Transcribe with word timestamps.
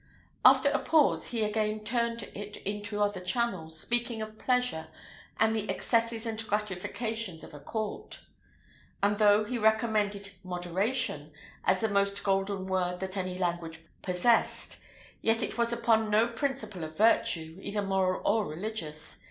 After 0.43 0.71
a 0.71 0.79
pause, 0.79 1.27
he 1.27 1.43
again 1.43 1.83
turned 1.83 2.23
it 2.23 2.57
into 2.65 3.03
other 3.03 3.19
channels, 3.19 3.79
speaking 3.79 4.19
of 4.19 4.39
pleasure, 4.39 4.87
and 5.39 5.55
the 5.55 5.69
excesses 5.69 6.25
and 6.25 6.43
gratifications 6.47 7.43
of 7.43 7.53
a 7.53 7.59
court; 7.59 8.21
and 9.03 9.19
though 9.19 9.43
he 9.43 9.59
recommended 9.59 10.31
moderation, 10.43 11.31
as 11.65 11.81
the 11.81 11.87
most 11.87 12.23
golden 12.23 12.65
word 12.65 12.99
that 12.99 13.15
any 13.15 13.37
language 13.37 13.79
possessed, 14.01 14.79
yet 15.21 15.43
it 15.43 15.55
was 15.59 15.71
upon 15.71 16.09
no 16.09 16.27
principle 16.27 16.83
of 16.83 16.97
virtue, 16.97 17.59
either 17.61 17.83
moral 17.83 18.23
or 18.25 18.47
religious. 18.47 19.19